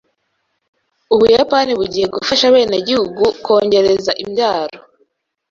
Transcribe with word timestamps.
Ubuyapani 1.13 1.71
bugiye 1.79 2.05
gufasha 2.15 2.43
abenegihugu 2.51 3.23
kwongereza 3.43 4.11
imbyaro 4.23 4.77